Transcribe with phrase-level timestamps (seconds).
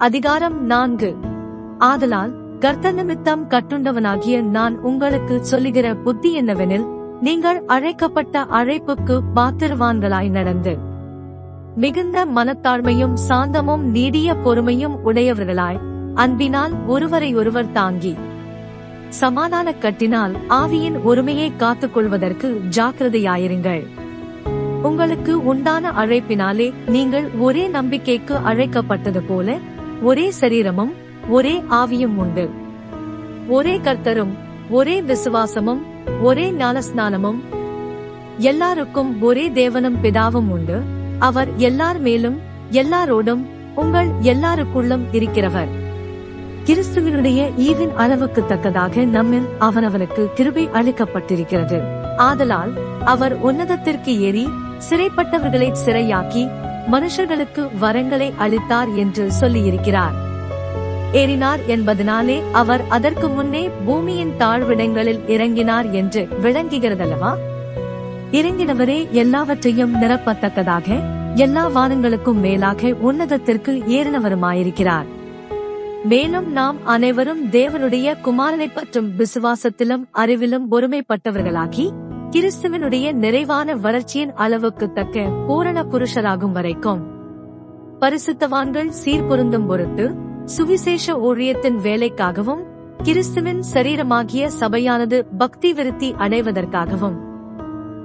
[0.00, 1.16] அதிகாரம் நான்கு.
[1.78, 6.86] ஆதலால் கர்த்த நிமித்தம் கட்டுண்டவனாகிய நான் உங்களுக்கு சொல்லுகிற புத்தி என்னவெனில்
[7.20, 10.78] நீங்கள் அழைக்கப்பட்ட அழைப்புக்கு பாத்திரவான்களாய் நடந்து
[11.76, 15.80] மிகுந்த மனத்தாழ்மையும் சாந்தமும் நீடிய பொறுமையும் உடையவர்களாய்
[16.14, 18.16] அன்பினால் ஒருவரை ஒருவர் தாங்கி
[19.08, 23.86] சமாதான கட்டினால் ஆவியின் ஒருமையை காத்துக் கொள்வதற்கு ஜாக்கிரதையாயிருங்கள்.
[24.82, 29.58] உங்களுக்கு உண்டான அழைப்பினாலே நீங்கள் ஒரே நம்பிக்கைக்கு அழைக்கப்பட்டது போல
[30.02, 30.92] ஒரே சரீரமும்
[31.28, 32.50] ஒரே ஆவியும் உண்டு.
[33.48, 34.34] ஒரே கர்த்தரும்
[34.70, 35.80] ஒரே விசுவாசமும்
[36.22, 37.38] ஒரே ஞானஸ்நானமும்
[38.38, 40.82] எல்லாருக்கும் ஒரே தேவனும் பிதாவும் உண்டு.
[41.18, 42.38] அவர் எல்லார் மேலும்
[42.70, 45.68] எல்லாரோடும் உங்கள் எல்லாருக்குள்ளும் இருக்கிறவர்.
[46.64, 51.82] கிறிஸ்துவனுடைய ஈவின் அளவுக்கு தக்கதாக நம்மில் அவனவனுக்கு கிருபை அளிக்கப்பட்டிருக்கிறது.
[52.16, 52.72] ஆதலால்
[53.04, 54.48] அவர் உன்னதத்திற்கு ஏறி
[54.90, 56.59] சிறைப்பட்டவர்களை சிறையாக்கி
[56.92, 60.28] மனுஷர்களுக்கு வரங்களை அளித்தார் என்று சொல்லியிருக்கிறார்.
[61.12, 67.34] ஏறினார் என்பதனாலே அவர் அதற்கு முன்னே பூமியின் தாழ்விடங்களில் இறங்கினார் என்று விளங்குகிறதல்லவா?
[68.32, 71.00] இறங்கினவரே எல்லாவற்றையும் நிரப்பத்தக்கதாக
[71.34, 75.04] எல்லா வானங்களுக்கும் மேலாக உன்னதத்திற்கு ஏறினவருமாயிருக்கிறார்.
[76.04, 81.90] மேலும் நாம் அனைவரும் தேவனுடைய குமாரனை பற்றும் விசுவாசத்திலும் அறிவிலும் ஒருமைப்பட்டவர்களாகி
[82.30, 87.00] கிறிஸ்துவனுடைய நிறைவான வளர்ச்சியின் அளவுக்கு தக்க பூரண புருஷராகும் வரைக்கும்.
[88.00, 90.14] பரிசுத்தவான்கள் சீர்பொருந்தும் பொருட்டு
[90.44, 92.62] சுவிசேஷ ஊழியத்தின் வேலைக்காகவும்
[93.02, 97.16] கிறிஸ்துவின் சரீரமாகிய சபையானது பக்தி விருத்தி அடைவதற்காகவும்.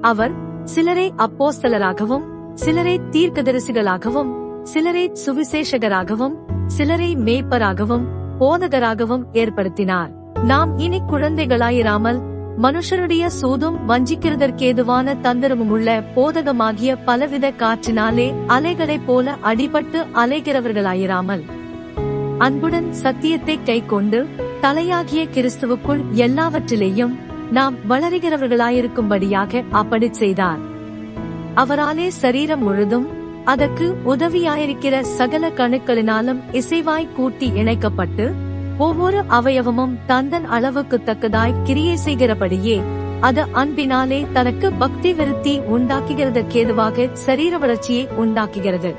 [0.00, 0.32] அவர்
[0.64, 8.06] சிலரை அப்போஸ்தலராகவும் சிலரை தீர்க்கதரிசிகளாகவும் சிலரை சுவிசேஷகராகவும் சிலரை மேய்ப்பராகவும்
[8.38, 10.10] போதகராகவும் ஏற்படுத்தினார்.
[10.42, 21.42] நாம் இனி குழந்தைகளாயிராமல் மனுஷருடைய சூதும் வஞ்சிக்கிறதற்கேதுவான தந்திரமும் உள்ள போதகமாகிய பலவித காற்றினாலே அலைகளைப் போல அடிபட்டு அலைகிறவர்களாயிராமல்.
[22.38, 24.26] அன்புடன் சத்தியத்தை கைக்கொண்டு
[24.62, 27.14] தலையாகிய கிறிஸ்துவுக்குள் எல்லாவற்றிலேயும்
[27.50, 30.58] நாம் வளருகிறவர்களாயிருக்கும்படியாக அப்படி செய்தார்.
[31.54, 33.06] அவராலே சரீரம் முழுதும்
[33.44, 38.46] அதற்கு உதவியாயிருக்கிற சகல கணுக்களினாலும் இசைவாய் கூட்டி இணைக்கப்பட்டு
[38.78, 42.82] ஒவ்வொரு அவயவமும் தந்தன் அளவுக்கு தக்கதாய் கிரியை செய்கிறபடியே
[43.20, 48.94] அது அன்பினாலே தனக்கு பக்தி விருத்தி உண்டாக்குகிறது கேதுவாக சரீர வளர்ச்சியை உண்டாக்குகிறது.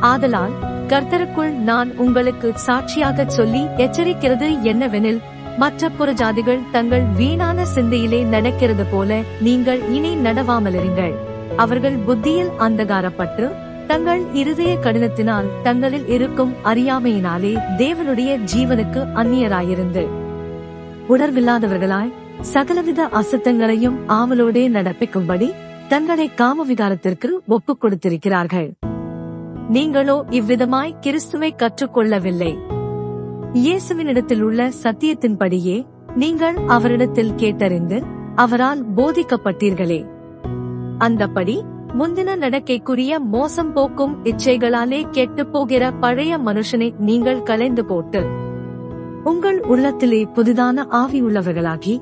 [0.00, 0.52] ஆதலால்
[0.86, 5.20] கர்த்தருக்குள் நான் உங்களுக்கு சாட்சியாக சொல்லி எச்சரிக்கிறது என்னவெனில்
[5.56, 11.14] மற்ற புறஜாதிகள் தங்கள் வீணான சிந்தையிலே நடக்கிறது போல நீங்கள் இனி நடவாமலிருங்கள்
[11.56, 13.52] அவர்கள் புத்தியில் அந்தகாரப்பட்டு
[13.88, 20.06] தங்கள் இருதய கடினத்தினால் தங்களில் இருக்கும் அறியாமையினாலே தேவனுடைய ஜீவனுக்கு அந்நியராயிருந்து.
[21.08, 25.52] உணர்வில்லாதவர்களாய் சகலவித அசுத்தங்களையும் ஆவலோடே நடப்பிக்கும்படி
[25.88, 28.72] தங்களை காம விகாரத்திற்கு ஒப்புக் கொடுத்திருக்கிறார்கள்.
[29.68, 32.52] நீங்களோ இவ்விதமாய் கிறிஸ்துவை கற்றுக்கொள்ளவில்லை.
[33.54, 38.02] இயேசுவினிடத்தில் உள்ள சத்தியத்தின்படியே நீங்கள் அவரிடத்தில் கேட்டறிந்து
[38.34, 40.06] அவரால் போதிக்கப்பட்டீர்களே.
[40.98, 41.62] அந்தப்படி
[41.94, 48.26] முந்தின நடக்கைக்குரிய மோசம் போக்கும் இச்சைகளாலே கெட்டுப் போகிற பழைய மனுஷனை நீங்கள் கலைந்து போட்டு
[49.24, 52.00] உங்கள் உள்ளத்திலே புதிதான ஆவி உள்ளவர்களாகி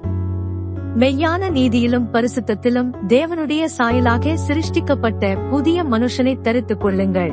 [0.99, 7.33] மெய்யான நீதியிலும் பரிசுத்தத்திலும் தேவனுடைய சாயலாக சிருஷ்டிக்கப்பட்ட புதிய மனுஷனை தரித்துக் கொள்ளுங்கள்.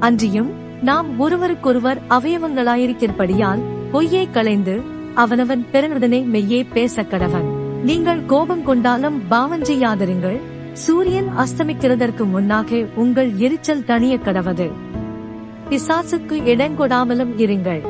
[0.00, 0.50] அன்றியும்
[0.82, 4.80] நாம் ஒருவருக்கொருவர் அவயவங்களாயிருக்கிறபடியால் பொய்யை களைந்து
[5.14, 7.46] அவனவன் பிறனுடனே மெய்யே பேச கடவன்
[7.84, 10.40] நீங்கள் கோபம் கொண்டாலும் பாவம் செய்யாதிருங்கள்
[10.82, 14.70] சூரியன் அஸ்தமிக்கிறதற்கு முன்னாக உங்கள் எரிச்சல் தணிய கடவது.
[15.70, 17.82] பிசாசுக்கு இடங்கொடாமலும் இருங்கள்.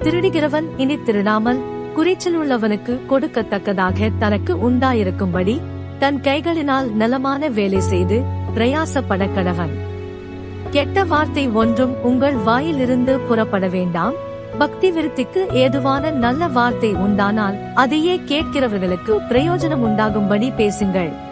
[0.00, 1.60] திருடுகிறவன் இனி திருடாமல்
[1.94, 5.60] குறைச்சல் உள்ளவனுக்கு கொடுக்கத்தக்கதாக தனக்கு உண்டாயிருக்கும்படி
[5.98, 8.22] தன் கைகளினால் நலமான வேலை செய்து
[8.54, 9.74] பிரயாசப்பட கடவன்.
[10.70, 14.14] கெட்ட வார்த்தை ஒன்றும் உங்கள் வாயிலிருந்து புறப்பட வேண்டாம்.
[14.58, 21.23] பக்தி விருத்திக்கு ஏதுவான நல்ல வார்த்தை உண்டானால் அதையே கேட்கிறவர்களுக்கு பிரயோஜனம் உண்டாகும்படி பேசுங்கள்.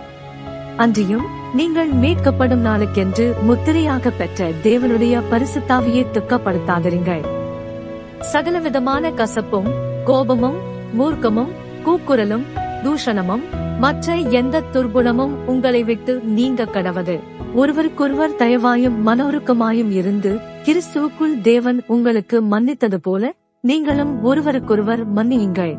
[0.76, 7.24] அன்றியும் நீங்கள் மீட்கப்படும் நாளுக்கென்று முத்திரையாக பெற்ற தேவனுடைய பரிசுத்தாவியை துக்கப்படுத்தாதிருங்கள்.
[8.20, 9.70] சகலவிதமான கசப்பும்
[10.04, 10.54] கோபமும்
[10.98, 11.48] மூர்க்கமும்
[11.84, 12.42] கூக்குரலும்
[12.82, 13.40] தூஷணமும்
[13.78, 17.18] மற்ற எந்த துர்குணமும் உங்களை விட்டு நீங்க கடவது.
[17.54, 25.78] ஒருவருக்கொருவர் தயவாயும் மனோருக்கமாயும் இருந்து கிறிஸ்துவுக்குள் தேவன் உங்களுக்கு மன்னித்தது போல நீங்களும் ஒருவருக்கொருவர் மன்னியுங்கள்.